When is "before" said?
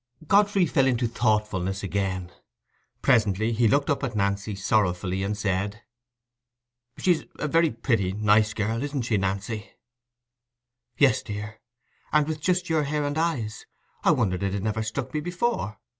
15.19-15.77